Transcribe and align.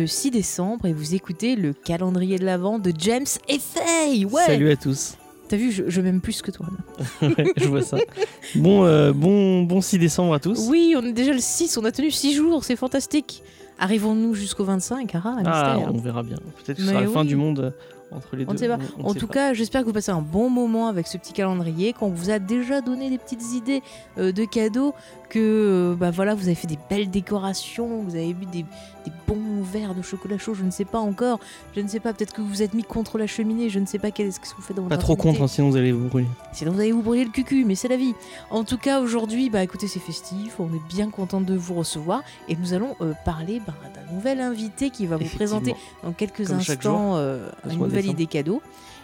le 0.00 0.06
6 0.06 0.30
décembre 0.30 0.86
et 0.86 0.92
vous 0.94 1.14
écoutez 1.14 1.56
le 1.56 1.72
calendrier 1.74 2.38
de 2.38 2.44
l'Avent 2.46 2.78
de 2.78 2.92
James 2.98 3.26
et 3.48 3.58
Faye. 3.58 4.24
Ouais. 4.24 4.44
Salut 4.46 4.70
à 4.70 4.76
tous. 4.76 5.16
T'as 5.48 5.56
vu, 5.58 5.70
je, 5.72 5.82
je 5.88 6.00
m'aime 6.00 6.20
plus 6.22 6.40
que 6.42 6.50
toi. 6.50 6.66
Ouais, 7.22 7.52
je 7.56 7.66
vois 7.68 7.82
ça. 7.82 7.98
Bon, 8.54 8.84
euh, 8.84 9.12
bon, 9.12 9.62
bon 9.64 9.80
6 9.82 9.98
décembre 9.98 10.32
à 10.34 10.38
tous. 10.38 10.68
Oui, 10.70 10.94
on 10.96 11.04
est 11.04 11.12
déjà 11.12 11.32
le 11.32 11.38
6, 11.40 11.76
on 11.76 11.84
a 11.84 11.92
tenu 11.92 12.10
6 12.10 12.34
jours, 12.34 12.64
c'est 12.64 12.76
fantastique. 12.76 13.42
Arrivons-nous 13.78 14.34
jusqu'au 14.34 14.64
25 14.64 15.10
Ah, 15.14 15.18
un 15.18 15.42
ah, 15.44 15.74
mystère. 15.76 15.94
on 15.94 15.98
verra 15.98 16.22
bien. 16.22 16.36
Peut-être 16.64 16.76
que 16.78 16.82
ce 16.82 16.88
sera 16.88 17.00
la 17.00 17.08
fin 17.08 17.24
du 17.24 17.34
monde 17.36 17.60
euh, 17.60 17.70
entre 18.16 18.36
les 18.36 18.44
On 18.46 18.52
deux. 18.52 18.58
sait 18.58 18.68
pas. 18.68 18.78
on 18.98 19.06
En 19.10 19.12
sait 19.12 19.18
tout 19.18 19.26
pas. 19.26 19.34
cas, 19.34 19.54
j'espère 19.54 19.80
que 19.82 19.86
vous 19.86 19.92
passez 19.92 20.12
un 20.12 20.20
bon 20.22 20.48
moment 20.50 20.88
avec 20.88 21.06
ce 21.08 21.18
petit 21.18 21.32
calendrier, 21.32 21.92
qu'on 21.94 22.08
vous 22.10 22.30
a 22.30 22.38
déjà 22.38 22.80
donné 22.80 23.10
des 23.10 23.18
petites 23.18 23.52
idées 23.54 23.82
euh, 24.18 24.32
de 24.32 24.44
cadeaux, 24.44 24.94
que 25.30 25.38
euh, 25.38 25.94
bah 25.96 26.10
voilà, 26.10 26.34
vous 26.34 26.44
avez 26.46 26.54
fait 26.54 26.66
des 26.66 26.78
belles 26.90 27.08
décorations, 27.08 28.02
vous 28.02 28.14
avez 28.16 28.34
bu 28.34 28.44
des, 28.46 28.64
des 29.04 29.12
bons 29.26 29.62
verres 29.62 29.94
de 29.94 30.02
chocolat 30.02 30.36
chaud, 30.36 30.52
je 30.54 30.64
ne 30.64 30.70
sais 30.70 30.84
pas 30.84 30.98
encore, 30.98 31.40
je 31.74 31.80
ne 31.80 31.88
sais 31.88 32.00
pas, 32.00 32.12
peut-être 32.12 32.34
que 32.34 32.42
vous 32.42 32.48
vous 32.48 32.62
êtes 32.62 32.74
mis 32.74 32.82
contre 32.82 33.16
la 33.16 33.26
cheminée, 33.26 33.70
je 33.70 33.78
ne 33.78 33.86
sais 33.86 33.98
pas 33.98 34.10
quel 34.10 34.26
est-ce 34.26 34.40
que 34.40 34.46
vous 34.56 34.60
faites 34.62 34.76
dans 34.76 34.82
votre 34.82 34.94
Pas 34.94 35.00
trop 35.00 35.16
contre, 35.16 35.40
hein, 35.40 35.46
sinon 35.46 35.70
vous 35.70 35.76
allez 35.76 35.92
vous 35.92 36.08
brûler. 36.08 36.26
Sinon 36.52 36.72
vous 36.72 36.80
allez 36.80 36.92
vous 36.92 37.02
brûler 37.02 37.24
le 37.24 37.30
cucu, 37.30 37.64
mais 37.64 37.76
c'est 37.76 37.88
la 37.88 37.96
vie. 37.96 38.14
En 38.50 38.64
tout 38.64 38.78
cas, 38.78 39.00
aujourd'hui, 39.00 39.48
bah 39.48 39.62
écoutez, 39.62 39.86
c'est 39.86 40.00
festif, 40.00 40.58
on 40.58 40.66
est 40.68 40.88
bien 40.88 41.08
content 41.08 41.40
de 41.40 41.54
vous 41.54 41.74
recevoir 41.74 42.22
et 42.48 42.56
nous 42.56 42.74
allons 42.74 42.96
euh, 43.00 43.12
parler 43.24 43.62
bah, 43.66 43.74
d'un 43.94 44.14
nouvel 44.14 44.40
invité 44.40 44.90
qui 44.90 45.06
va 45.06 45.16
vous 45.16 45.28
présenter 45.28 45.74
dans 46.02 46.12
quelques 46.12 46.46
Comme 46.46 46.56
instants 46.56 47.16
euh, 47.16 47.48
ce 47.64 47.72
une 47.72 47.78
nouvelle 47.78 48.06
idée 48.06 48.26
cadeau. 48.26 48.60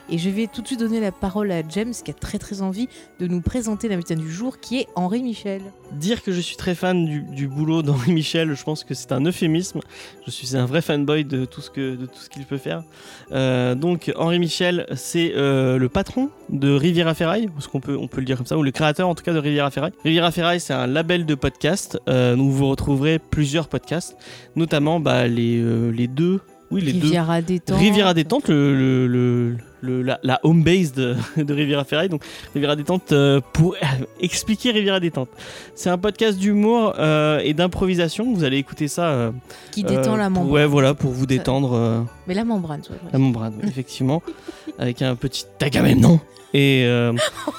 Et 0.09 0.19
je 0.19 0.31
vais 0.31 0.47
tout 0.47 0.63
de 0.63 0.67
suite 0.69 0.79
donner 0.79 1.01
la 1.01 1.11
parole 1.11 1.51
à 1.51 1.63
James 1.69 1.93
qui 2.05 2.11
a 2.11 2.15
très 2.15 2.39
très 2.39 2.63
envie 2.63 2.89
de 3.19 3.27
nous 3.27 3.41
présenter 3.41 3.89
l'invité 3.89 4.15
du 4.15 4.31
jour 4.31 4.61
qui 4.61 4.79
est 4.79 4.87
Henri 4.95 5.23
Michel. 5.23 5.63
Dire 5.93 6.23
que 6.23 6.31
je 6.31 6.41
suis 6.41 6.57
très 6.57 6.75
fan 6.77 7.05
du, 7.07 7.23
du 7.23 7.49
boulot 7.49 7.83
d'Henri 7.83 8.13
Michel, 8.13 8.55
je 8.55 8.63
pense 8.63 8.85
que 8.85 8.95
c'est 8.95 9.11
un 9.13 9.25
euphémisme. 9.25 9.81
Je 10.25 10.31
suis 10.31 10.57
un 10.57 10.65
vrai 10.65 10.81
fanboy 10.81 11.25
de 11.25 11.45
tout 11.45 11.61
ce 11.61 11.71
que 11.71 11.97
de 11.97 12.07
tout 12.07 12.19
ce 12.21 12.29
qu'il 12.31 12.45
peut 12.45 12.57
faire. 12.59 12.85
Euh, 13.33 13.75
donc 13.75 14.13
Henri 14.17 14.39
Michel, 14.39 14.87
c'est 14.95 15.33
euh, 15.35 15.77
le 15.77 15.89
patron 15.89 16.31
de 16.51 16.71
Riviera 16.73 17.15
Ferraille, 17.15 17.49
parce 17.49 17.67
qu'on 17.67 17.81
peut 17.81 17.97
on 17.97 18.07
peut 18.07 18.21
le 18.21 18.27
dire 18.27 18.37
comme 18.37 18.47
ça, 18.47 18.57
ou 18.57 18.63
le 18.63 18.71
créateur 18.71 19.09
en 19.09 19.15
tout 19.17 19.25
cas 19.25 19.33
de 19.33 19.39
Riviera 19.39 19.71
Ferraille. 19.73 19.93
Riviera 20.05 20.31
Ferraille, 20.31 20.61
c'est 20.61 20.73
un 20.75 20.87
label 20.87 21.27
de 21.27 21.35
podcast 21.35 21.99
euh, 22.09 22.37
où 22.37 22.51
vous 22.51 22.69
retrouverez 22.69 23.19
plusieurs 23.19 23.69
podcasts, 23.69 24.17
notamment 24.55 25.01
bah, 25.01 25.27
les 25.27 25.59
euh, 25.61 25.91
les 25.91 26.07
deux, 26.07 26.41
oui 26.71 26.81
les 26.81 26.93
deux. 26.93 27.07
Riviera 27.09 27.43
détente. 27.43 27.79
Riviera 27.79 28.15
Détente, 28.15 28.49
le, 28.49 28.77
le- 28.77 29.07
le- 29.09 29.57
le- 29.81 30.03
la, 30.03 30.19
la 30.23 30.41
home 30.43 30.63
base 30.63 30.93
de, 30.93 31.15
de 31.37 31.55
Riviera 31.55 31.85
Ferraille. 31.85 32.09
Donc, 32.09 32.23
Riviera 32.55 32.77
Détente, 32.77 33.13
euh, 33.13 33.41
pour 33.53 33.77
expliquer 34.21 34.71
Riviera 34.73 35.01
Détente. 35.01 35.29
C'est 35.75 35.91
un 35.91 35.99
podcast 35.99 36.39
d'humour 36.39 36.95
euh, 36.99 37.41
et 37.45 37.55
d'improvisation. 37.55 38.33
Vous 38.35 38.45
allez 38.45 38.59
écouter 38.59 38.89
ça. 38.89 39.09
euh, 39.11 39.31
qui 39.73 39.83
détend 39.85 40.17
la 40.17 40.25
pour- 40.25 40.43
membrane. 40.43 40.51
Ouais, 40.53 40.67
voilà, 40.67 40.95
pour 40.95 41.11
vous 41.13 41.27
détendre 41.27 42.07
Mais 42.27 42.35
la 42.35 42.45
membrane, 42.45 42.83
la 43.13 43.19
membrane, 43.19 43.55
oui, 43.63 43.69
effectivement. 43.69 44.23
avec 44.79 45.03
un 45.03 45.15
petit 45.15 45.45
Agamemnon. 45.61 46.21
Et 46.55 46.85
euh, 46.87 47.13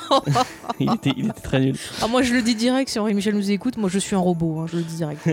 il, 0.79 0.91
était, 0.91 1.11
il 1.15 1.25
était 1.25 1.41
très 1.41 1.59
nul. 1.59 1.75
Ah, 2.01 2.07
moi 2.07 2.23
je 2.23 2.33
le 2.33 2.41
dis 2.41 2.55
direct, 2.55 2.89
si 2.89 2.97
Henri 2.97 3.13
Michel 3.13 3.35
nous 3.35 3.51
écoute, 3.51 3.77
moi 3.77 3.89
je 3.93 3.99
suis 3.99 4.15
un 4.15 4.19
robot, 4.19 4.59
hein, 4.59 4.65
je 4.71 4.77
le 4.77 4.83
dis 4.83 4.95
direct. 4.95 5.21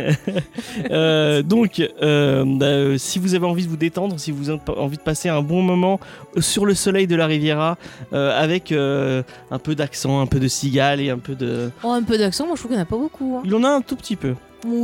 Euh, 0.90 1.42
donc, 1.42 1.80
euh, 1.80 2.44
bah, 2.46 2.66
euh, 2.66 2.98
si 2.98 3.18
vous 3.18 3.34
avez 3.34 3.46
envie 3.46 3.64
de 3.64 3.70
vous 3.70 3.76
détendre, 3.76 4.18
si 4.18 4.32
vous 4.32 4.50
avez 4.50 4.60
envie 4.76 4.96
de 4.96 5.02
passer 5.02 5.28
un 5.28 5.40
bon 5.40 5.62
moment 5.62 5.98
sur 6.38 6.66
le 6.66 6.74
soleil 6.74 7.06
de 7.06 7.16
la 7.16 7.26
Riviera, 7.26 7.78
avec 8.12 8.72
un 8.72 9.58
peu 9.62 9.74
d'accent, 9.74 10.20
un 10.20 10.26
peu 10.26 10.40
de 10.40 10.48
cigale 10.48 11.00
et 11.00 11.10
un 11.10 11.18
peu 11.18 11.34
de. 11.34 11.70
Oh, 11.82 11.90
un 11.90 12.02
peu 12.02 12.18
d'accent, 12.18 12.46
moi 12.46 12.56
je 12.56 12.60
trouve 12.60 12.70
qu'il 12.70 12.76
n'y 12.76 12.82
en 12.82 12.86
a 12.86 12.88
pas 12.88 12.96
beaucoup. 12.96 13.36
Hein. 13.38 13.42
Il 13.44 13.54
en 13.54 13.64
a 13.64 13.68
un 13.68 13.80
tout 13.80 13.96
petit 13.96 14.16
peu. 14.16 14.34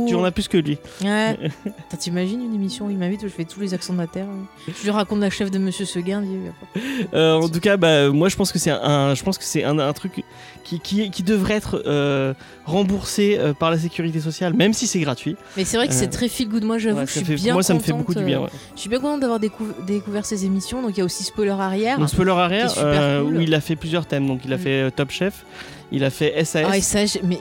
Tu 0.07 0.15
en 0.15 0.23
as 0.23 0.31
plus 0.31 0.47
que 0.47 0.57
lui. 0.57 0.77
Ouais. 1.03 1.37
T'imagines 1.99 2.41
une 2.41 2.53
émission 2.55 2.85
où 2.87 2.89
il 2.89 2.97
m'invite 2.97 3.21
où 3.23 3.27
je 3.27 3.33
fais 3.33 3.45
tous 3.45 3.59
les 3.59 3.73
accents 3.73 3.93
de 3.93 3.97
la 3.99 4.07
Terre 4.07 4.25
hein. 4.29 4.45
Je 4.67 4.83
lui 4.83 4.89
raconte 4.91 5.19
la 5.19 5.29
chef 5.29 5.51
de 5.51 5.57
Monsieur 5.59 5.85
Seguin. 5.85 6.23
Euh, 7.13 7.33
en 7.35 7.49
tout 7.49 7.59
cas, 7.59 7.77
bah, 7.77 8.09
moi 8.09 8.29
je 8.29 8.35
pense 8.35 8.51
que 8.51 8.59
c'est 8.59 8.71
un, 8.71 9.13
je 9.15 9.23
pense 9.23 9.37
que 9.37 9.43
c'est 9.43 9.63
un, 9.63 9.77
un 9.79 9.93
truc 9.93 10.23
qui, 10.63 10.79
qui, 10.79 11.09
qui 11.11 11.23
devrait 11.23 11.55
être 11.55 11.81
euh, 11.85 12.33
remboursé 12.65 13.37
euh, 13.39 13.53
par 13.53 13.71
la 13.71 13.77
sécurité 13.77 14.19
sociale, 14.19 14.53
même 14.53 14.73
si 14.73 14.87
c'est 14.87 14.99
gratuit. 14.99 15.35
Mais 15.57 15.65
c'est 15.65 15.77
vrai 15.77 15.87
que 15.87 15.93
c'est 15.93 16.07
très 16.07 16.27
feel 16.27 16.47
good. 16.49 16.63
Moi 16.63 16.77
j'avoue, 16.77 16.99
Ouais, 16.99 17.05
je 17.07 17.11
suis 17.11 17.25
fait- 17.25 17.35
bien 17.35 17.53
moi 17.53 17.63
ça 17.63 17.73
me 17.73 17.79
fait 17.79 17.93
beaucoup 17.93 18.13
du 18.15 18.23
bien. 18.23 18.41
ouais. 18.41 18.49
Je 18.75 18.79
suis 18.81 18.89
bien 18.89 18.99
contente 18.99 19.21
d'avoir 19.21 19.39
décou- 19.39 19.73
découvert 19.85 20.25
ces 20.25 20.45
émissions. 20.45 20.81
Donc 20.81 20.91
il 20.95 20.99
y 20.99 21.01
a 21.01 21.05
aussi 21.05 21.23
Spoiler 21.23 21.51
Arrière. 21.51 21.97
Donc 21.99 22.09
spoiler 22.09 22.31
arrière, 22.31 22.73
cool. 22.73 23.35
où 23.37 23.41
il 23.41 23.53
a 23.53 23.61
fait 23.61 23.75
plusieurs 23.75 24.05
thèmes. 24.05 24.27
Donc 24.27 24.41
il 24.45 24.53
a 24.53 24.57
Mm. 24.57 24.59
fait 24.59 24.91
Top 24.91 25.09
Chef, 25.11 25.45
il 25.91 26.03
a 26.03 26.09
fait 26.09 26.43
SAS. 26.45 26.65
Ah, 26.69 26.77
et 26.77 26.81
ça, 26.81 26.99
mais, 27.23 27.37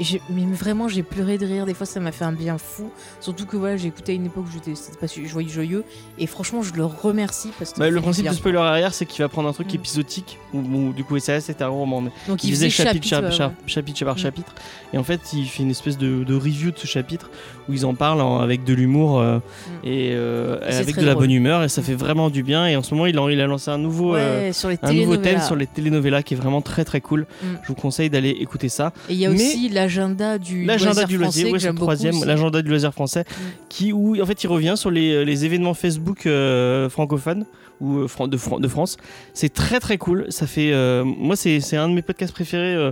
vraiment, 0.52 0.88
j'ai 0.88 1.02
pleuré 1.02 1.38
de 1.38 1.46
rire. 1.46 1.66
Des 1.66 1.74
fois, 1.74 1.86
ça 1.86 2.00
m'a 2.00 2.12
fait 2.12 2.24
un 2.24 2.32
bien 2.32 2.58
fou. 2.58 2.90
Surtout 3.20 3.46
que 3.46 3.56
voilà, 3.56 3.76
j'ai 3.76 3.88
écouté 3.88 4.12
à 4.12 4.14
une 4.16 4.26
époque 4.26 4.44
où 4.48 4.52
j'étais 4.52 4.72
pas 5.00 5.06
joyeux, 5.06 5.48
joyeux. 5.48 5.84
Et 6.18 6.26
franchement, 6.26 6.62
je 6.62 6.74
le 6.74 6.84
remercie 6.84 7.50
parce 7.58 7.72
que. 7.72 7.78
Bah, 7.78 7.90
le 7.90 8.00
principe 8.00 8.28
de 8.28 8.34
spoiler 8.34 8.58
arrière, 8.58 8.92
c'est 8.94 9.06
qu'il 9.06 9.22
va 9.22 9.28
prendre 9.28 9.48
un 9.48 9.52
truc 9.52 9.72
Mm. 9.72 9.76
épisodique. 9.76 10.38
Ou, 10.52 10.92
du 10.92 11.04
coup, 11.04 11.18
SAS 11.18 11.44
c'était 11.44 11.64
un 11.64 11.68
roman, 11.68 12.00
mais 12.00 12.10
Donc 12.28 12.42
il, 12.44 12.48
il, 12.48 12.52
faisait 12.54 12.70
chapitre, 12.70 13.06
chapitre, 13.06 13.06
chap- 13.08 13.24
ouais, 13.24 13.30
chap- 13.32 13.50
ouais. 13.62 13.68
chapitre 13.68 14.04
par 14.04 14.14
Mm. 14.14 14.18
chapitre. 14.18 14.54
Et 14.92 14.98
en 14.98 15.04
fait, 15.04 15.20
il 15.32 15.46
fait 15.46 15.62
une 15.62 15.70
espèce 15.70 15.96
de, 15.96 16.24
de 16.24 16.34
review 16.34 16.70
de 16.72 16.78
ce 16.78 16.86
chapitre 16.86 17.30
où 17.68 17.72
ils 17.72 17.86
en 17.86 17.94
parlent 17.94 18.20
en- 18.20 18.40
avec 18.40 18.64
de 18.64 18.74
l'humour 18.74 19.20
euh, 19.20 19.38
et 19.84 20.10
euh, 20.12 20.56
Mm. 20.58 20.62
Avec 20.80 20.96
de 20.96 21.02
la 21.06 21.12
drôle. 21.12 21.24
bonne 21.24 21.30
humeur. 21.30 21.62
Et 21.62 21.68
ça 21.68 21.82
fait 21.82 21.94
vraiment 21.94 22.30
du 22.30 22.42
bien. 22.42 22.66
Et 22.66 22.74
en 22.76 22.82
ce 22.82 22.94
moment, 22.94 23.06
il 23.06 23.16
a, 23.18 23.30
il 23.30 23.40
a 23.40 23.46
lancé 23.46 23.70
un 23.70 23.78
nouveau. 23.78 24.16
euh, 24.16 24.46
Ouais, 24.48 24.52
sur 24.52 24.68
les 24.68 24.78
un 24.82 24.92
nouveau 24.92 25.16
thème 25.16 25.40
sur 25.40 25.54
les 25.56 25.66
telenovelas 25.66 26.22
qui 26.22 26.34
est 26.34 26.36
vraiment 26.36 26.62
très 26.62 26.84
très 26.84 27.00
cool. 27.00 27.26
Mm. 27.42 27.46
Je 27.62 27.68
vous 27.68 27.74
conseille 27.74 28.10
d'aller 28.10 28.36
écouter 28.40 28.68
ça. 28.68 28.92
Et 29.08 29.12
il 29.14 29.18
y 29.18 29.26
a 29.26 29.30
Mais- 29.30 29.36
aussi 29.36 29.68
l'agenda 29.68 30.38
du 30.38 30.64
L'agenda 30.64 31.04
du 31.04 31.16
français 31.18 31.42
loisir, 31.42 31.52
ouais, 31.52 31.58
c'est 31.60 31.74
troisième, 31.74 32.24
l'agenda 32.24 32.62
du 32.62 32.68
loisir 32.70 32.92
français, 32.92 33.20
Mm. 33.28 33.42
qui 33.68 33.92
où 33.92 34.20
en 34.20 34.26
fait 34.26 34.42
il 34.42 34.46
revient 34.48 34.74
sur 34.76 34.90
les, 34.90 35.24
les 35.24 35.44
événements 35.44 35.74
Facebook 35.74 36.26
euh, 36.26 36.88
francophones 36.88 37.44
ou 37.80 37.98
euh, 38.00 38.26
de, 38.26 38.36
Fran- 38.36 38.60
de 38.60 38.68
France. 38.68 38.96
C'est 39.34 39.52
très 39.52 39.80
très 39.80 39.98
cool. 39.98 40.26
Ça 40.30 40.46
fait, 40.46 40.72
euh, 40.72 41.04
moi 41.04 41.36
c'est 41.36 41.76
un 41.76 41.88
de 41.88 41.94
mes 41.94 42.02
podcasts 42.02 42.32
préférés. 42.32 42.74
euh, 42.74 42.90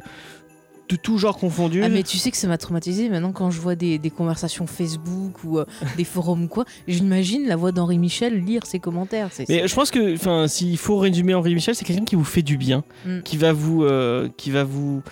de 0.91 0.97
tout 0.97 1.19
genre 1.19 1.37
confondu. 1.37 1.83
Ah 1.85 1.91
mais 1.91 2.03
tu 2.03 2.17
sais 2.17 2.31
que 2.31 2.37
ça 2.39 2.49
m'a 2.49 2.57
traumatisé 2.57 3.11
maintenant 3.11 3.33
quand 3.33 3.51
je 3.51 3.61
vois 3.61 3.75
des, 3.75 3.99
des 3.99 4.09
conversations 4.09 4.67
Facebook 4.67 5.45
ou 5.45 5.59
euh, 5.59 5.67
des 5.99 6.05
forums 6.05 6.45
ou 6.45 6.49
quoi, 6.49 6.65
j'imagine 6.87 7.47
la 7.47 7.57
voix 7.57 7.73
d'Henri 7.73 7.99
Michel 7.99 8.43
lire 8.43 8.65
ses 8.65 8.79
commentaires. 8.79 9.29
Mais 9.51 9.69
je 9.69 9.75
pense 9.75 9.91
que, 9.91 10.15
enfin, 10.15 10.49
s'il 10.49 10.79
faut 10.79 10.97
résumer 10.97 11.35
Henri 11.35 11.55
Michel, 11.55 11.75
c'est 11.75 11.85
quelqu'un 11.85 12.07
qui 12.07 12.17
vous 12.17 12.25
fait 12.25 12.41
du 12.41 12.57
bien, 12.57 12.85
Mm. 13.05 13.21
qui 13.23 13.37
va 13.37 13.53
vous, 13.53 13.85
euh, 13.85 14.31
qui 14.39 14.51
va 14.51 14.65
vous, 14.65 15.03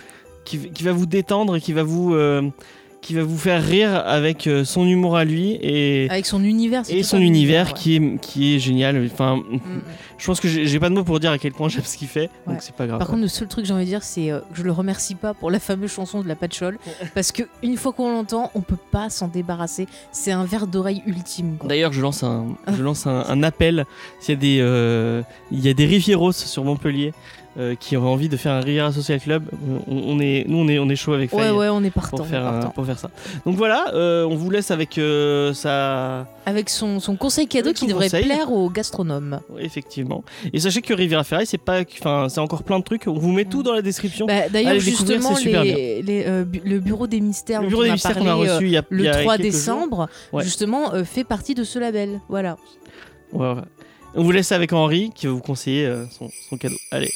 qui, 0.47 0.71
qui 0.71 0.83
va 0.83 0.93
vous 0.93 1.07
détendre 1.07 1.57
et 1.57 1.61
qui 1.61 1.73
va 1.75 1.83
vous, 1.83 2.15
euh, 2.15 2.49
qui 3.03 3.15
va 3.15 3.23
vous 3.23 3.39
faire 3.39 3.62
rire 3.62 3.95
avec 4.07 4.47
euh, 4.49 4.65
son 4.65 4.84
humour 4.87 5.17
à 5.17 5.25
lui 5.25 5.53
et, 5.61 6.09
avec 6.11 6.27
son 6.27 6.43
univers. 6.43 6.83
et 6.89 7.03
son 7.05 7.19
un 7.19 7.21
univers 7.21 7.69
ouais. 7.69 7.73
qui 7.75 7.97
est, 7.97 8.21
qui 8.21 8.56
est 8.56 8.59
génial. 8.59 9.09
Enfin, 9.12 9.37
Mm, 9.37 9.55
mm. 9.56 9.83
je 10.19 10.27
pense 10.27 10.41
que 10.41 10.49
j'ai 10.49 10.81
pas 10.81 10.89
de 10.89 10.95
mots 10.95 11.05
pour 11.05 11.21
dire 11.21 11.31
à 11.31 11.39
quel 11.39 11.53
point 11.53 11.69
j'aime 11.69 11.85
ce 11.85 11.97
qu'il 11.97 12.09
fait, 12.09 12.31
Ouais. 12.47 12.55
donc 12.55 12.62
c'est 12.62 12.75
pas 12.75 12.87
grave. 12.87 12.99
Par 12.99 13.06
contre, 13.09 13.21
le 13.21 13.29
seul 13.29 13.47
truc 13.49 13.62
que 13.65 13.69
j'ai 13.69 13.75
envie 13.75 13.85
de 13.85 13.91
dire, 13.91 14.03
c'est 14.03 14.31
euh, 14.33 14.41
que 14.41 14.56
je 14.56 14.62
le 14.62 14.73
remercie 14.73 15.15
pas 15.15 15.35
pour 15.35 15.51
la 15.53 15.61
fameuse 15.61 15.93
chanson 15.93 16.21
de 16.23 16.27
la 16.27 16.35
Patchole, 16.35 16.79
parce 17.15 17.31
que 17.33 17.43
une 17.62 17.77
fois 17.77 17.93
qu'on 17.93 18.11
l'entend, 18.11 18.51
on 18.55 18.61
peut 18.62 18.79
pas 18.91 19.09
s'en 19.11 19.29
débarrasser. 19.29 19.87
C'est 20.11 20.33
un 20.33 20.45
verre 20.45 20.67
d'oreille 20.67 21.03
ultime. 21.06 21.59
D'ailleurs, 21.65 21.93
je 21.93 22.01
lance 22.01 22.23
un, 22.25 22.47
je 22.77 22.83
lance 22.83 23.06
un, 23.06 23.25
un 23.29 23.43
appel. 23.45 23.85
S'il 24.21 24.35
y 24.35 24.39
a 24.39 24.41
des, 24.41 24.59
euh, 24.61 25.23
il 25.53 25.61
y 25.61 25.69
a 25.69 25.75
des 25.75 25.87
Rivieros 25.87 26.33
sur 26.33 26.65
Montpellier 26.65 27.12
euh, 27.59 27.75
qui 27.75 27.97
auraient 27.97 28.09
envie 28.09 28.28
de 28.28 28.37
faire 28.37 28.53
un 28.53 28.61
Riviera 28.61 28.93
Social 28.93 29.19
Club, 29.21 29.44
on, 29.89 29.94
on 29.97 30.21
est, 30.21 30.44
nous 30.47 30.59
on 30.59 30.69
est, 30.69 30.78
on 30.78 30.89
est 30.91 30.97
chaud 30.97 31.15
avec 31.15 31.33
Ouais, 31.33 31.44
Faye 31.44 31.50
ouais, 31.53 31.69
on 31.71 31.83
est 31.84 31.91
partant. 31.91 32.19
pour 32.19 32.27
faire, 32.27 32.47
un- 32.47 32.53
partant. 32.53 32.71
pour 32.71 32.84
faire 32.87 32.99
ça. 32.99 33.11
Donc 33.47 33.56
voilà, 33.56 33.87
euh, 33.94 34.25
on 34.25 34.34
vous 34.37 34.50
laisse 34.50 34.71
avec 34.71 34.99
euh, 34.99 35.55
ça, 35.55 36.27
Avec 36.44 36.69
son, 36.69 37.00
son 37.00 37.17
conseil 37.17 37.47
cadeau 37.47 37.72
qui 37.72 37.87
devrait 37.87 38.06
conseil. 38.06 38.25
plaire 38.25 38.53
aux 38.53 38.69
gastronomes. 38.69 39.41
Ouais, 39.50 39.65
effectivement. 39.65 40.22
Et 40.53 40.61
sachez 40.61 40.83
que 40.83 40.93
Riviera 40.93 41.25
Ferraille, 41.25 41.47
c'est 41.47 41.56
pas, 41.56 41.81
enfin, 42.00 42.28
c'est 42.28 42.41
encore 42.41 42.62
plein 42.62 42.79
de 42.79 42.85
trucs. 42.85 43.06
On 43.06 43.14
vous 43.14 43.32
met 43.32 43.44
tout 43.47 43.62
dans 43.62 43.73
la 43.73 43.82
description. 43.82 44.26
Bah, 44.26 44.49
D'ailleurs, 44.50 44.79
justement, 44.79 45.35
c'est 45.35 45.43
super 45.43 45.64
les, 45.64 46.03
les, 46.03 46.25
euh, 46.26 46.44
bu- 46.44 46.61
le 46.64 46.79
bureau 46.79 47.06
des 47.06 47.20
mystères, 47.20 47.62
le 47.62 47.69
bureau 47.69 47.85
des 47.85 47.93
mystères 47.93 48.17
qu'on 48.19 48.26
a 48.26 48.35
reçu 48.35 48.67
il 48.67 48.70
y 48.73 48.76
a, 48.76 48.82
le 48.91 49.05
y 49.05 49.08
a 49.08 49.23
3 49.23 49.37
quelques 49.38 49.44
jours. 49.53 49.53
décembre, 49.53 50.08
Ouais. 50.32 50.44
justement, 50.44 50.93
fait 51.05 51.25
partie 51.25 51.55
de 51.55 51.64
ce 51.64 51.79
label. 51.79 52.20
Voilà. 52.29 52.58
Ouais. 53.32 53.55
On 54.14 54.23
vous 54.23 54.32
laisse 54.32 54.53
avec 54.53 54.73
Henri 54.73 55.11
qui 55.14 55.26
va 55.26 55.32
vous 55.32 55.41
conseiller 55.41 55.93
son, 56.11 56.31
son 56.49 56.56
cadeau. 56.56 56.76
Allez. 56.91 57.11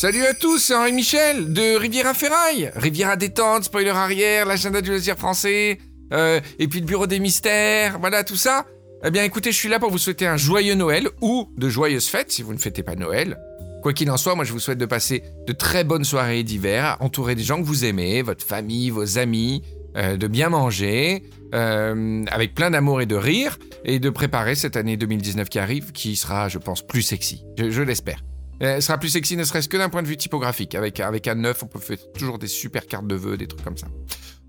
Salut 0.00 0.24
à 0.26 0.32
tous, 0.32 0.58
c'est 0.58 0.76
Henri 0.76 0.92
Michel 0.92 1.52
de 1.52 1.76
Riviera 1.76 2.14
Ferraille. 2.14 2.70
Riviera 2.76 3.16
détente, 3.16 3.64
spoiler 3.64 3.90
arrière, 3.90 4.46
l'agenda 4.46 4.80
du 4.80 4.90
loisir 4.90 5.16
français, 5.16 5.78
euh, 6.12 6.38
et 6.60 6.68
puis 6.68 6.78
le 6.78 6.86
bureau 6.86 7.08
des 7.08 7.18
mystères, 7.18 7.98
voilà 7.98 8.22
tout 8.22 8.36
ça. 8.36 8.64
Eh 9.04 9.10
bien 9.10 9.24
écoutez, 9.24 9.50
je 9.50 9.56
suis 9.56 9.68
là 9.68 9.80
pour 9.80 9.90
vous 9.90 9.98
souhaiter 9.98 10.24
un 10.24 10.36
joyeux 10.36 10.76
Noël 10.76 11.08
ou 11.20 11.48
de 11.56 11.68
joyeuses 11.68 12.06
fêtes 12.06 12.30
si 12.30 12.44
vous 12.44 12.54
ne 12.54 12.60
fêtez 12.60 12.84
pas 12.84 12.94
Noël. 12.94 13.40
Quoi 13.82 13.92
qu'il 13.92 14.08
en 14.12 14.16
soit, 14.16 14.36
moi 14.36 14.44
je 14.44 14.52
vous 14.52 14.60
souhaite 14.60 14.78
de 14.78 14.86
passer 14.86 15.24
de 15.48 15.52
très 15.52 15.82
bonnes 15.82 16.04
soirées 16.04 16.44
d'hiver, 16.44 16.96
entouré 17.00 17.34
des 17.34 17.42
gens 17.42 17.60
que 17.60 17.66
vous 17.66 17.84
aimez, 17.84 18.22
votre 18.22 18.46
famille, 18.46 18.90
vos 18.90 19.18
amis, 19.18 19.64
euh, 19.96 20.16
de 20.16 20.28
bien 20.28 20.48
manger, 20.48 21.24
euh, 21.56 22.24
avec 22.30 22.54
plein 22.54 22.70
d'amour 22.70 23.00
et 23.00 23.06
de 23.06 23.16
rire, 23.16 23.58
et 23.84 23.98
de 23.98 24.10
préparer 24.10 24.54
cette 24.54 24.76
année 24.76 24.96
2019 24.96 25.48
qui 25.48 25.58
arrive, 25.58 25.90
qui 25.90 26.14
sera, 26.14 26.48
je 26.48 26.58
pense, 26.58 26.86
plus 26.86 27.02
sexy. 27.02 27.42
Je 27.58 27.82
l'espère. 27.82 28.22
Euh, 28.62 28.76
Elle 28.76 28.82
sera 28.82 28.98
plus 28.98 29.08
sexy, 29.08 29.36
ne 29.36 29.44
serait-ce 29.44 29.68
que 29.68 29.76
d'un 29.76 29.88
point 29.88 30.02
de 30.02 30.08
vue 30.08 30.16
typographique. 30.16 30.74
Avec, 30.74 31.00
avec 31.00 31.28
un 31.28 31.36
9, 31.36 31.62
on 31.62 31.66
peut 31.66 31.78
faire 31.78 31.98
toujours 32.16 32.38
des 32.38 32.48
super 32.48 32.86
cartes 32.86 33.06
de 33.06 33.14
vœux, 33.14 33.36
des 33.36 33.46
trucs 33.46 33.62
comme 33.62 33.76
ça. 33.76 33.88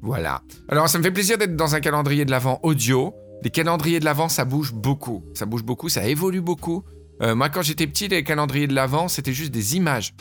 Voilà. 0.02 0.42
Alors, 0.70 0.90
ça 0.90 0.98
me 0.98 1.04
fait 1.04 1.12
plaisir 1.12 1.38
d'être 1.38 1.56
dans 1.56 1.76
un 1.76 1.80
calendrier 1.80 2.26
de 2.26 2.32
l'Avent 2.32 2.60
audio. 2.64 3.14
Les 3.44 3.50
calendriers 3.50 4.00
de 4.00 4.06
l'Avent, 4.06 4.30
ça 4.30 4.46
bouge 4.46 4.74
beaucoup. 4.74 5.24
Ça 5.34 5.46
bouge 5.46 5.64
beaucoup, 5.64 5.90
ça 5.90 6.08
évolue 6.08 6.42
beaucoup. 6.42 6.84
Euh, 7.22 7.36
moi, 7.36 7.50
quand 7.50 7.62
j'étais 7.62 7.88
petit, 7.88 8.08
les 8.08 8.24
calendriers 8.24 8.68
de 8.68 8.74
l'Avent, 8.74 9.08
c'était 9.08 9.34
juste 9.34 9.52
des 9.52 9.76
images. 9.76 10.14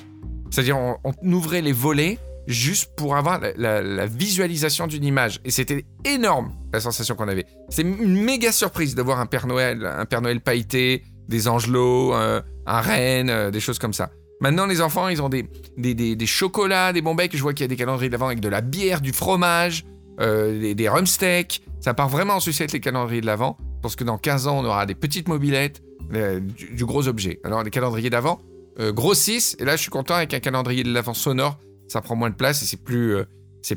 C'est-à-dire, 0.51 0.79
on, 0.79 1.13
ouvrait 1.23 1.63
les 1.63 1.73
volets 1.73 2.19
juste 2.47 2.95
pour 2.97 3.17
avoir 3.17 3.41
la, 3.57 4.07
visualisation 4.07 4.87
d'une 4.87 5.05
image. 5.05 5.41
Et 5.45 5.51
c'était 5.51 5.85
énorme, 6.05 6.53
la 6.73 6.81
sensation 6.81 7.15
qu'on 7.15 7.29
avait. 7.29 7.45
C'est 7.69 7.83
une 7.83 8.23
méga 8.23 8.53
surprise 8.53 8.95
de 8.95 9.03
voir 9.03 9.21
un 9.21 9.27
Père 9.27 9.47
Noël, 9.47 9.85
un 9.85 10.07
Père 10.07 10.23
Noël 10.23 10.41
pailleté, 10.41 11.05
des 11.29 11.47
angelots, 11.47 12.15
euh, 12.15 12.41
un 12.67 12.81
renne, 12.81 13.31
euh, 13.31 13.51
des 13.51 13.61
choses 13.61 13.79
comme 13.79 13.93
ça. 13.93 14.11
Maintenant, 14.41 14.67
les 14.67 14.81
enfants, 14.81 15.09
ils 15.09 15.21
ont 15.23 15.29
des, 15.29 15.49
des, 15.77 15.95
des- 15.95 16.17
des 16.17 16.27
chocolats, 16.27 16.93
des 16.93 17.03
bonbons. 17.03 17.25
Je 17.31 17.43
vois 17.43 17.53
qu'il 17.53 17.65
y 17.65 17.65
a 17.65 17.69
des 17.69 17.77
calendriers 17.77 18.09
de 18.09 18.17
avec 18.17 18.41
de 18.41 18.49
la 18.49 18.61
bière, 18.61 19.01
du 19.01 19.13
fromage, 19.13 19.85
euh, 20.21 20.59
des, 20.59 20.75
des 20.75 20.89
rumsteaks. 20.89 21.63
Ça 21.81 21.93
part 21.95 22.09
vraiment 22.09 22.35
en 22.35 22.41
sucette, 22.41 22.73
les 22.73 22.81
calendriers 22.81 23.21
de 23.21 23.27
l'Avent. 23.27 23.57
Pense 23.83 23.95
que 23.95 24.05
dans 24.05 24.19
15 24.19 24.47
ans, 24.47 24.59
on 24.59 24.65
aura 24.65 24.87
des 24.87 24.95
petites 24.95 25.29
mobilettes, 25.29 25.83
du, 26.11 26.85
gros 26.87 27.07
objet. 27.07 27.39
Alors, 27.45 27.63
les 27.63 27.71
calendriers 27.71 28.11
d'avant 28.11 28.41
grossissent. 28.79 29.57
Et 29.59 29.65
là, 29.65 29.77
je 29.77 29.83
suis 29.83 29.91
content 29.91 30.15
avec 30.15 30.33
un 30.35 30.41
calendrier 30.41 30.83
de 30.83 30.93
l'Avent 30.93 31.15
sonore. 31.15 31.59
Ça 31.87 32.01
prend 32.01 32.17
moins 32.17 32.31
de 32.31 32.35
place 32.35 32.63
et 32.63 32.67
c'est 32.67 32.83
plus, 32.83 33.17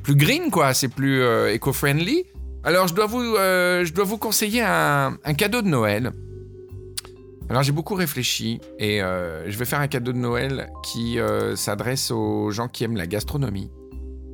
plus 0.02 0.16
green, 0.16 0.50
quoi. 0.50 0.74
C'est 0.74 0.88
plus 0.88 1.22
éco-friendly. 1.50 2.24
Alors, 2.64 2.88
je 2.88 2.94
dois 2.96 3.06
vous, 3.08 3.22
je 3.36 3.92
dois 3.92 4.06
vous 4.06 4.18
conseiller 4.18 4.62
un 4.62 5.34
cadeau 5.38 5.62
de 5.62 5.68
Noël. 5.68 6.12
Alors, 7.50 7.64
j'ai 7.64 7.72
beaucoup 7.72 7.96
réfléchi 7.96 8.62
et 8.80 9.02
euh, 9.02 9.50
je 9.50 9.58
vais 9.58 9.66
faire 9.66 9.80
un 9.80 9.88
cadeau 9.88 10.14
de 10.14 10.18
Noël 10.18 10.70
qui 10.84 11.20
euh, 11.20 11.56
s'adresse 11.56 12.12
aux 12.12 12.52
gens 12.52 12.68
qui 12.68 12.84
aiment 12.84 12.96
la 12.96 13.08
gastronomie. 13.08 13.70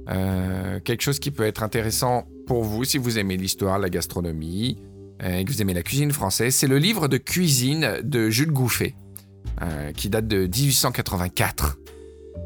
Euh, 0.09 0.79
quelque 0.79 1.01
chose 1.01 1.19
qui 1.19 1.31
peut 1.31 1.45
être 1.45 1.63
intéressant 1.63 2.27
pour 2.45 2.63
vous 2.63 2.83
si 2.83 2.97
vous 2.97 3.17
aimez 3.17 3.35
l'histoire, 3.37 3.79
la 3.79 3.89
gastronomie, 3.89 4.77
et 5.23 5.43
que 5.43 5.51
vous 5.51 5.61
aimez 5.61 5.73
la 5.73 5.81
cuisine 5.81 6.11
française. 6.11 6.53
C'est 6.53 6.67
le 6.67 6.77
livre 6.77 7.07
de 7.07 7.17
cuisine 7.17 8.01
de 8.03 8.29
Jules 8.29 8.51
Gouffet, 8.51 8.93
qui 9.95 10.09
date 10.09 10.27
de 10.27 10.45
1884. 10.45 11.79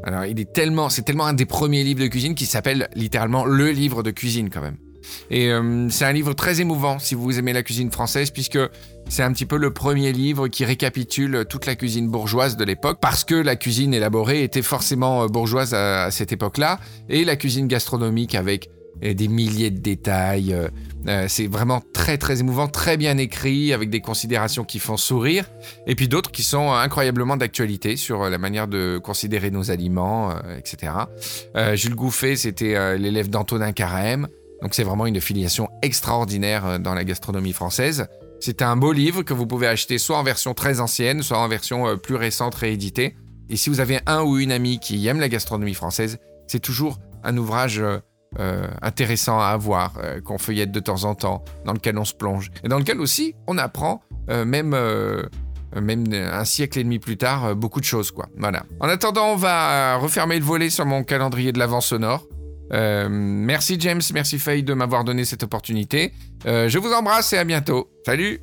Alors, 0.04 0.24
il 0.24 0.40
est 0.40 0.52
tellement, 0.52 0.88
c'est 0.88 1.02
tellement 1.02 1.26
un 1.26 1.34
des 1.34 1.44
premiers 1.44 1.84
livres 1.84 2.00
de 2.00 2.06
cuisine 2.06 2.34
qui 2.34 2.46
s'appelle 2.46 2.88
littéralement 2.94 3.44
le 3.44 3.70
livre 3.70 4.02
de 4.02 4.10
cuisine 4.10 4.48
quand 4.48 4.62
même. 4.62 4.78
Et 5.30 5.50
euh, 5.50 5.88
c'est 5.90 6.04
un 6.04 6.12
livre 6.12 6.34
très 6.34 6.60
émouvant 6.60 6.98
si 6.98 7.14
vous 7.14 7.38
aimez 7.38 7.52
la 7.52 7.62
cuisine 7.62 7.90
française, 7.90 8.30
puisque 8.30 8.58
c'est 9.08 9.22
un 9.22 9.32
petit 9.32 9.46
peu 9.46 9.56
le 9.56 9.72
premier 9.72 10.12
livre 10.12 10.48
qui 10.48 10.64
récapitule 10.64 11.44
toute 11.48 11.66
la 11.66 11.74
cuisine 11.74 12.08
bourgeoise 12.08 12.56
de 12.56 12.64
l'époque, 12.64 12.98
parce 13.00 13.24
que 13.24 13.34
la 13.34 13.56
cuisine 13.56 13.92
élaborée 13.94 14.42
était 14.42 14.62
forcément 14.62 15.22
euh, 15.22 15.26
bourgeoise 15.26 15.74
à, 15.74 16.10
cette 16.10 16.32
époque-là, 16.32 16.80
et 17.08 17.24
la 17.24 17.36
cuisine 17.36 17.68
gastronomique 17.68 18.34
avec 18.34 18.70
euh, 19.04 19.12
des 19.12 19.28
milliers 19.28 19.70
de 19.70 19.80
détails. 19.80 20.54
euh, 21.08 21.26
c'est 21.28 21.46
vraiment 21.46 21.82
très 21.92 22.16
très 22.16 22.40
émouvant, 22.40 22.68
très 22.68 22.96
bien 22.96 23.18
écrit, 23.18 23.72
avec 23.72 23.90
des 23.90 24.00
considérations 24.00 24.64
qui 24.64 24.78
font 24.78 24.96
sourire, 24.96 25.44
et 25.86 25.94
puis 25.94 26.08
d'autres 26.08 26.30
qui 26.30 26.42
sont 26.42 26.72
incroyablement 26.72 27.36
d'actualité 27.36 27.96
sur 27.96 28.30
la 28.30 28.38
manière 28.38 28.68
de 28.68 28.98
considérer 28.98 29.50
nos 29.50 29.70
aliments, 29.70 30.32
etc. 30.56 30.92
Jules 31.74 31.96
Gouffet, 31.96 32.36
c'était 32.36 32.96
l'élève 32.96 33.28
d'Antonin 33.28 33.72
Carême, 33.72 34.28
donc 34.62 34.74
c'est 34.74 34.84
vraiment 34.84 35.06
une 35.06 35.20
filiation 35.20 35.68
extraordinaire 35.82 36.64
euh, 36.64 36.78
dans 36.78 36.94
la 36.94 37.04
gastronomie 37.04 37.52
française. 37.52 38.06
C'est 38.40 38.62
un 38.62 38.76
beau 38.76 38.92
livre 38.92 39.22
que 39.22 39.34
vous 39.34 39.46
pouvez 39.46 39.66
acheter 39.66 39.98
soit 39.98 40.16
en 40.16 40.22
version 40.22 40.54
très 40.54 40.80
ancienne, 40.80 41.22
soit 41.22 41.38
en 41.38 41.48
version 41.48 41.88
euh, 41.88 41.96
plus 41.96 42.14
récente 42.14 42.54
rééditée. 42.54 43.16
Et 43.50 43.56
si 43.56 43.68
vous 43.68 43.80
avez 43.80 43.98
un 44.06 44.22
ou 44.22 44.38
une 44.38 44.52
amie 44.52 44.78
qui 44.78 45.06
aime 45.06 45.20
la 45.20 45.28
gastronomie 45.28 45.74
française, 45.74 46.18
c'est 46.46 46.60
toujours 46.60 46.98
un 47.24 47.36
ouvrage 47.36 47.82
euh, 47.82 48.68
intéressant 48.80 49.38
à 49.38 49.46
avoir, 49.46 49.92
qu'on 50.24 50.38
feuillette 50.38 50.72
de 50.72 50.80
temps 50.80 51.04
en 51.04 51.14
temps, 51.14 51.44
dans 51.66 51.74
lequel 51.74 51.98
on 51.98 52.04
se 52.04 52.14
plonge. 52.14 52.50
Et 52.64 52.68
dans 52.68 52.78
lequel 52.78 53.00
aussi 53.00 53.34
on 53.46 53.58
apprend, 53.58 54.00
même, 54.28 54.72
un 54.72 56.44
siècle 56.44 56.78
et 56.78 56.84
demi 56.84 56.98
plus 56.98 57.18
tard, 57.18 57.54
beaucoup 57.54 57.80
de 57.80 57.84
choses. 57.84 58.14
En 58.80 58.88
attendant, 58.88 59.26
on 59.26 59.36
va 59.36 59.96
refermer 59.96 60.38
le 60.38 60.44
volet 60.44 60.70
sur 60.70 60.86
mon 60.86 61.04
calendrier 61.04 61.52
de 61.52 61.58
l'avant 61.58 61.82
sonore. 61.82 62.26
Euh, 62.72 63.08
merci 63.10 63.76
James, 63.80 64.00
merci 64.14 64.38
Faye 64.38 64.62
de 64.62 64.74
m'avoir 64.74 65.04
donné 65.04 65.24
cette 65.24 65.42
opportunité. 65.42 66.12
Euh, 66.46 66.68
je 66.68 66.78
vous 66.78 66.92
embrasse 66.92 67.32
et 67.32 67.38
à 67.38 67.44
bientôt. 67.44 67.90
Salut 68.04 68.40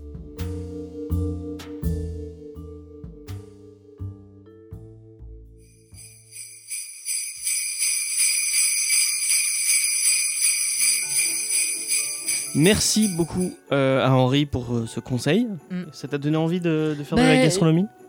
Merci 12.56 13.08
beaucoup 13.16 13.54
euh, 13.72 14.06
à 14.06 14.12
Henri 14.12 14.46
pour 14.46 14.76
euh, 14.76 14.86
ce 14.88 15.00
conseil. 15.00 15.48
Mm. 15.70 15.84
Ça 15.94 16.08
t'a 16.08 16.18
donné 16.18 16.36
envie 16.36 16.60
de, 16.60 16.96
de 16.98 17.04
faire 17.04 17.18
de 17.18 17.24
la 17.24 17.38
gastronomie? 17.38 17.86
Enfin, 17.86 17.94
bon, 17.94 18.09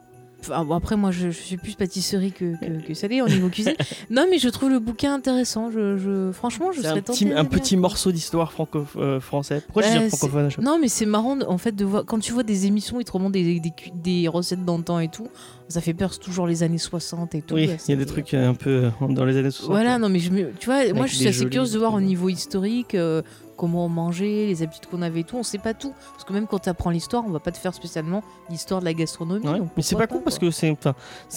après, 0.52 0.96
moi, 0.96 1.10
je, 1.10 1.30
je 1.30 1.40
suis 1.40 1.56
plus 1.56 1.74
pâtisserie 1.74 2.32
que, 2.32 2.58
que, 2.60 2.86
que 2.86 2.94
salée 2.94 3.20
au 3.22 3.28
niveau 3.28 3.48
cuisine. 3.48 3.74
non, 4.10 4.26
mais 4.30 4.38
je 4.38 4.48
trouve 4.48 4.70
le 4.70 4.78
bouquin 4.78 5.14
intéressant. 5.14 5.70
Je, 5.70 5.96
je- 5.98 6.32
Franchement, 6.32 6.72
je 6.72 6.80
serais 6.82 6.98
un 6.98 7.02
tentée 7.02 7.26
petit, 7.26 7.32
un 7.32 7.44
petit 7.44 7.76
morceau 7.76 8.12
d'histoire 8.12 8.52
franco-français. 8.52 9.62
Pourquoi 9.66 9.82
je 9.82 9.88
Bah, 9.88 9.98
dis 10.04 10.08
francophone 10.08 10.44
à 10.46 10.50
chaque 10.50 10.62
fois 10.62 10.64
Non, 10.64 10.78
mais 10.80 10.88
c'est 10.88 11.06
marrant 11.06 11.38
en 11.42 11.58
fait 11.58 11.72
de 11.72 11.84
voir 11.84 12.04
quand 12.04 12.18
tu 12.18 12.32
vois 12.32 12.42
des 12.42 12.66
émissions, 12.66 13.00
ils 13.00 13.04
te 13.04 13.12
remontent 13.12 13.30
des, 13.30 13.60
des 13.94 14.28
recettes 14.28 14.64
d'antan 14.64 14.98
et 15.00 15.08
tout. 15.08 15.28
Ça 15.70 15.80
fait 15.80 15.94
peur, 15.94 16.12
c'est 16.12 16.18
toujours 16.18 16.46
les 16.46 16.62
années 16.62 16.78
60 16.78 17.34
et 17.36 17.42
tout. 17.42 17.54
Oui, 17.54 17.70
il 17.86 17.90
y 17.90 17.94
a 17.94 17.96
des 17.96 18.04
trucs 18.06 18.34
euh, 18.34 18.50
un 18.50 18.54
peu 18.54 18.90
euh, 19.00 19.06
dans 19.08 19.24
les 19.24 19.36
années 19.36 19.50
60. 19.52 19.70
Voilà, 19.70 19.98
non, 19.98 20.08
mais 20.08 20.18
je 20.18 20.30
me- 20.30 20.52
tu 20.58 20.66
vois, 20.66 20.92
moi 20.92 21.06
je 21.06 21.14
suis 21.14 21.28
assez 21.28 21.44
curieuse 21.48 21.72
de 21.72 21.78
voir 21.78 21.94
au 21.94 22.00
niveau 22.00 22.28
historique 22.28 22.94
euh, 22.96 23.22
comment 23.56 23.86
on 23.86 23.88
mangeait, 23.88 24.46
les 24.46 24.62
habitudes 24.62 24.86
qu'on 24.90 25.00
avait 25.02 25.20
et 25.20 25.24
tout. 25.24 25.36
On 25.36 25.42
sait 25.42 25.58
pas 25.58 25.72
tout. 25.74 25.92
Parce 26.12 26.24
que 26.24 26.32
même 26.32 26.46
quand 26.48 26.58
tu 26.58 26.68
apprends 26.68 26.90
l'histoire, 26.90 27.22
on 27.26 27.30
va 27.30 27.38
pas 27.40 27.52
te 27.52 27.58
faire 27.58 27.72
spécialement 27.74 28.22
l'histoire 28.50 28.80
de 28.80 28.84
la 28.86 28.94
gastronomie. 28.94 29.46
Ouais, 29.46 29.60
mais 29.76 29.82
c'est 29.82 29.96
pas 29.96 30.06
con 30.08 30.20
parce 30.24 30.38
que 30.40 30.50
c'est 30.50 30.74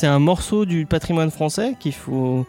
un 0.07 0.19
morceau 0.19 0.65
du 0.65 0.86
patrimoine 0.88 1.29
français 1.31 1.75
qu'il 1.79 1.94
faut 1.94 2.45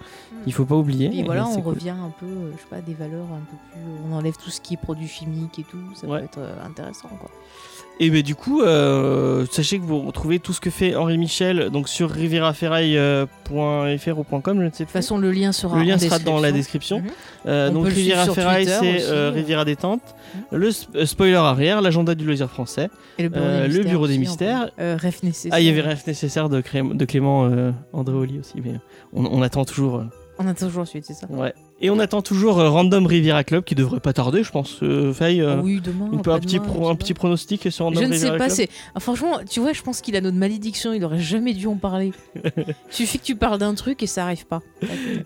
il 0.46 0.52
faut 0.52 0.64
pas 0.64 0.76
oublier. 0.76 1.10
Et 1.18 1.22
voilà, 1.22 1.46
on 1.48 1.54
cool. 1.60 1.74
revient 1.74 1.90
un 1.90 2.12
peu, 2.20 2.26
je 2.54 2.58
sais 2.60 2.68
pas, 2.68 2.80
des 2.82 2.92
valeurs 2.94 3.26
un 3.32 3.40
peu 3.40 3.56
plus. 3.72 3.80
On 4.10 4.14
enlève 4.14 4.34
tout 4.42 4.50
ce 4.50 4.60
qui 4.60 4.74
est 4.74 4.78
produits 4.78 5.08
chimiques 5.08 5.58
et 5.58 5.64
tout. 5.64 5.78
Ça 5.94 6.06
Ouais. 6.06 6.18
peut 6.20 6.24
être 6.24 6.40
intéressant, 6.64 7.08
quoi. 7.20 7.30
Et 8.00 8.10
ben 8.10 8.22
du 8.22 8.34
coup, 8.34 8.60
euh, 8.60 9.46
sachez 9.52 9.78
que 9.78 9.84
vous 9.84 10.00
retrouvez 10.00 10.40
tout 10.40 10.52
ce 10.52 10.60
que 10.60 10.70
fait 10.70 10.96
Henri 10.96 11.16
Michel 11.16 11.70
donc 11.70 11.88
sur 11.88 12.10
rivieraferraille.fr 12.10 14.18
ou 14.18 14.24
.com, 14.40 14.58
je 14.60 14.64
ne 14.64 14.70
sais 14.70 14.70
De 14.70 14.76
toute 14.84 14.88
façon, 14.90 15.18
le 15.18 15.30
lien 15.30 15.52
sera. 15.52 15.78
Le 15.78 15.84
lien 15.84 15.94
en 15.94 15.98
sera 15.98 16.18
dans 16.18 16.40
la 16.40 16.50
description. 16.52 17.00
Mhm. 17.00 17.06
Euh, 17.46 17.70
On 17.70 17.74
donc 17.74 17.84
le 17.84 17.90
Riviera 17.90 18.26
Ferraille, 18.26 18.66
c'est 18.66 19.02
euh, 19.04 19.30
Riviera 19.30 19.64
Détente. 19.64 20.00
Le 20.50 20.68
sp- 20.70 20.88
euh, 20.96 21.06
spoiler 21.06 21.34
arrière, 21.34 21.80
l'agenda 21.82 22.14
du 22.14 22.24
loisir 22.24 22.50
français. 22.50 22.88
Et 23.18 23.24
le 23.24 23.28
bureau, 23.28 23.44
Euh, 23.44 23.68
des, 23.68 23.74
le 23.74 23.78
mystères 23.84 23.90
bureau 23.90 24.06
des 24.08 24.18
Euh, 24.82 24.96
ref 25.00 25.22
nécessaire. 25.22 25.50
Ah, 25.54 25.60
il 25.60 25.66
y 25.66 25.68
avait 25.68 25.82
rêve 25.82 26.02
nécessaire 26.06 26.48
de, 26.48 26.60
Cré- 26.60 26.82
de 26.82 27.04
Clément 27.04 27.44
euh, 27.46 27.70
Andréoli 27.92 28.40
aussi, 28.40 28.54
mais 28.64 28.74
on, 29.12 29.24
on 29.26 29.42
attend 29.42 29.64
toujours. 29.64 29.96
euh, 29.98 30.04
On 30.38 30.46
a 30.48 30.54
toujours 30.54 30.86
suite, 30.86 31.04
c'est 31.06 31.14
ça. 31.14 31.26
ouais. 31.30 31.54
Et 31.80 31.90
on 31.90 31.98
attend 31.98 32.22
toujours 32.22 32.60
euh, 32.60 32.70
Random 32.70 33.04
Riviera 33.04 33.42
Club 33.44 33.64
qui 33.64 33.74
devrait 33.74 34.00
pas 34.00 34.12
tarder, 34.12 34.42
je 34.44 34.50
pense. 34.50 34.78
Euh, 34.82 35.12
Faye, 35.12 35.40
euh, 35.40 35.56
Ah 35.58 35.60
oui, 35.62 35.80
demain. 35.84 36.08
on 36.12 36.18
peut 36.18 36.30
un 36.30 36.38
petit, 36.38 36.58
pro- 36.60 36.88
un 36.88 36.94
pronostic 36.94 37.70
sur 37.70 37.86
Random 37.86 38.02
Je 38.02 38.08
ne 38.08 38.12
sais 38.14 38.18
Riviera 38.30 38.36
pas, 38.38 38.48
c'est. 38.48 38.68
Ah, 38.94 39.00
franchement, 39.00 39.38
tu 39.50 39.60
vois, 39.60 39.72
je 39.72 39.82
pense 39.82 40.00
qu'il 40.00 40.14
a 40.16 40.20
notre 40.20 40.36
malédiction, 40.38 40.92
il 40.92 41.04
aurait 41.04 41.18
jamais 41.20 41.52
dû 41.52 41.66
en 41.66 41.74
parler. 41.76 42.12
Suffit 42.90 43.18
que 43.18 43.24
tu 43.24 43.34
parles 43.36 43.58
d'un 43.58 43.74
truc 43.74 44.02
et 44.02 44.06
ça 44.06 44.22
arrive 44.24 44.46
pas. 44.46 44.62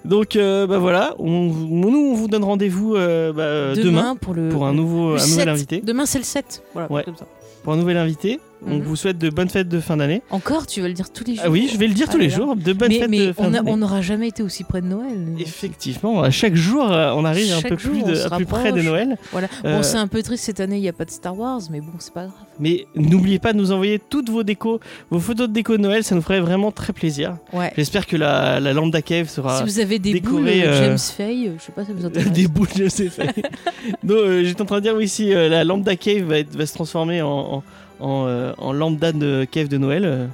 Donc 0.04 0.36
euh, 0.36 0.66
bah 0.66 0.78
voilà, 0.78 1.14
on, 1.18 1.28
nous 1.50 2.10
on 2.12 2.14
vous 2.14 2.28
donne 2.28 2.44
rendez-vous 2.44 2.94
bah, 2.94 3.74
demain, 3.74 4.16
pour 4.16 4.32
le. 4.34 4.48
pour 4.48 4.66
un 4.66 4.72
nouveau 4.72 5.10
nouvel 5.12 5.20
7. 5.20 5.48
invité. 5.48 5.80
Demain, 5.84 6.06
c'est 6.06 6.18
le 6.18 6.24
7. 6.24 6.62
Voilà, 6.72 6.90
Ouais. 6.90 7.04
comme 7.04 7.16
ça. 7.16 7.26
Pour 7.62 7.72
un 7.72 7.76
nouvel 7.76 7.96
invité. 7.98 8.40
On 8.66 8.76
Mhm. 8.78 8.82
vous 8.82 8.96
souhaite 8.96 9.18
de 9.18 9.30
bonnes 9.30 9.48
fêtes 9.48 9.68
de 9.68 9.78
fin 9.78 9.96
d'année. 9.98 10.20
Encore, 10.30 10.66
tu 10.66 10.80
vas 10.80 10.88
le 10.88 10.94
dire 10.94 11.12
tous 11.12 11.22
les 11.24 11.34
jours. 11.36 11.44
Ah 11.46 11.50
oui, 11.50 11.68
je 11.72 11.78
vais 11.78 11.86
le 11.86 11.94
dire 11.94 12.06
Ah 12.08 12.12
tous 12.12 12.18
là 12.18 12.24
les 12.24 12.30
jours. 12.30 12.56
De 12.56 12.72
bonnes 12.72 12.88
mais 12.88 12.98
fêtes 12.98 13.08
mais 13.10 13.26
de 13.28 13.32
fin 13.32 13.50
d'année. 13.50 13.70
on 13.70 13.76
n'aura 13.76 14.00
jamais 14.02 14.26
été 14.28 14.42
aussi 14.42 14.64
près 14.64 14.80
de 14.80 14.86
Noël. 14.88 15.16
Effectivement, 15.38 16.20
à 16.22 16.30
chaque 16.38 16.54
jour, 16.54 16.90
euh, 16.92 17.12
on 17.14 17.24
arrive 17.24 17.52
un 17.52 17.60
peu 17.62 17.76
plus, 17.76 18.02
de, 18.02 18.26
à 18.32 18.36
plus 18.36 18.46
près 18.46 18.72
de. 18.72 18.80
Noël. 18.82 19.16
Voilà. 19.32 19.48
Euh, 19.64 19.76
Bon, 19.76 19.82
c'est 19.82 19.96
un 19.96 20.06
peu 20.06 20.22
triste 20.22 20.44
cette 20.44 20.60
année, 20.60 20.76
il 20.76 20.82
n'y 20.82 20.88
a 20.88 20.92
pas 20.92 21.04
de 21.04 21.10
Star 21.10 21.38
Wars, 21.38 21.60
mais 21.70 21.80
bon, 21.80 21.92
c'est 21.98 22.12
pas 22.14 22.22
grave. 22.22 22.32
Mais 22.60 22.86
n'oubliez 22.94 23.38
pas 23.38 23.52
de 23.52 23.58
nous 23.58 23.72
envoyer 23.72 23.98
toutes 23.98 24.30
vos 24.30 24.42
décos, 24.42 24.80
vos 25.10 25.20
photos 25.20 25.48
de 25.48 25.52
déco 25.52 25.76
de 25.76 25.82
Noël, 25.82 26.02
ça 26.04 26.14
nous 26.14 26.22
ferait 26.22 26.40
vraiment 26.40 26.70
très 26.72 26.92
plaisir. 26.92 27.36
Ouais. 27.52 27.72
J'espère 27.76 28.06
que 28.06 28.16
la, 28.16 28.60
la 28.60 28.72
Lambda 28.72 29.02
Cave 29.02 29.28
sera 29.28 29.58
Si 29.58 29.64
vous 29.64 29.80
avez 29.80 29.98
des 29.98 30.12
décoré, 30.14 30.34
boules 30.36 30.48
euh, 30.48 30.84
James 30.84 30.98
Fay, 30.98 31.52
je 31.58 31.62
sais 31.64 31.72
pas 31.72 31.82
si 31.82 31.88
ça 31.88 31.94
vous 31.96 32.06
intéresse. 32.06 32.32
des 32.32 32.48
boules, 32.48 32.68
pas. 32.68 33.24
Donc, 34.04 34.16
euh, 34.18 34.44
j'étais 34.44 34.62
en 34.62 34.66
train 34.66 34.76
de 34.76 34.82
dire, 34.82 34.94
oui, 34.96 35.08
si 35.08 35.30
la 35.30 35.64
Lambda 35.64 35.96
Cave 35.96 36.22
va, 36.24 36.38
être- 36.38 36.56
va 36.56 36.66
se 36.66 36.74
transformer 36.74 37.22
en, 37.22 37.62
en, 38.00 38.06
en, 38.06 38.52
en 38.58 38.72
Lambda 38.72 39.12
de 39.12 39.46
Cave 39.50 39.68
de 39.68 39.78
Noël. 39.78 40.28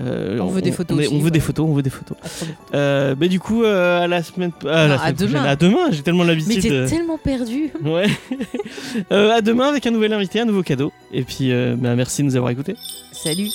Euh, 0.00 0.38
On 0.40 0.46
veut 0.48 0.62
des 0.62 0.72
photos 0.72 0.96
On, 0.96 1.00
est- 1.00 1.06
aussi, 1.06 1.14
on 1.16 1.20
veut 1.20 1.30
des 1.30 1.40
photos, 1.40 1.66
on 1.68 1.72
veut 1.74 1.82
des 1.82 1.90
photos. 1.90 2.16
Euh, 2.74 3.14
mais 3.18 3.28
du 3.28 3.40
coup, 3.40 3.64
euh, 3.64 4.02
à 4.02 4.06
la 4.06 4.22
semaine, 4.22 4.52
à, 4.62 4.88
Non, 4.88 4.94
à 4.94 4.98
semaine 4.98 5.14
demain. 5.16 5.44
À 5.44 5.56
demain, 5.56 5.90
j'ai 5.90 6.02
tellement 6.02 6.24
Mais 6.24 6.30
l'habitude. 6.34 6.62
t'es 6.62 6.70
de- 6.70 6.88
tellement 6.88 7.18
perdu. 7.18 7.70
Ouais. 7.84 8.06
Euh, 9.12 9.30
à 9.32 9.40
demain 9.40 9.68
avec 9.68 9.86
un 9.86 9.90
nouvel 9.90 10.12
invité, 10.12 10.40
un 10.40 10.44
nouveau 10.44 10.62
cadeau. 10.62 10.92
Et 11.12 11.22
puis, 11.22 11.52
euh, 11.52 11.76
bah, 11.78 11.94
merci 11.94 12.22
de 12.22 12.26
nous 12.26 12.36
avoir 12.36 12.50
écoutés. 12.50 12.74
Salut. 13.12 13.48